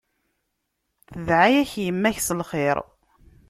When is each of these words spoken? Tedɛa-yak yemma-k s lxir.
Tedɛa-yak 1.09 1.71
yemma-k 1.85 2.17
s 2.21 2.29
lxir. 2.39 2.77